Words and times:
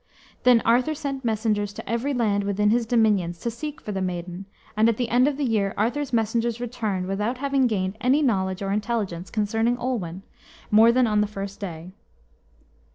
Then 0.45 0.61
Arthur 0.61 0.95
sent 0.95 1.23
messengers 1.23 1.73
to 1.73 1.87
every 1.87 2.11
land 2.11 2.43
within 2.43 2.71
his 2.71 2.87
dominions 2.87 3.37
to 3.41 3.51
seek 3.51 3.79
for 3.79 3.91
the 3.91 4.01
maiden, 4.01 4.47
and 4.75 4.89
at 4.89 4.97
the 4.97 5.09
end 5.09 5.27
of 5.27 5.37
the 5.37 5.43
year 5.45 5.75
Arthur's 5.77 6.11
messengers 6.11 6.59
returned 6.59 7.05
without 7.05 7.37
having 7.37 7.67
gained 7.67 7.97
any 8.01 8.23
knowledge 8.23 8.63
or 8.63 8.71
intelligence 8.71 9.29
concerning 9.29 9.77
Olwen, 9.77 10.23
more 10.71 10.91
than 10.91 11.05
on 11.05 11.21
the 11.21 11.27
first 11.27 11.59
day. 11.59 11.91